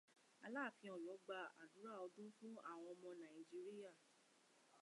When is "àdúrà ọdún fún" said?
1.61-2.55